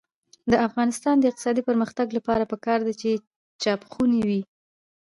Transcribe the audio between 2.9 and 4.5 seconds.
چې چاپخونې وي.